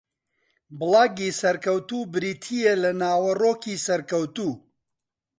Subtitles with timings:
[0.77, 4.51] بڵاگی سەرکەوتوو بریتییە لە ناوەڕۆکی سەرکەوتوو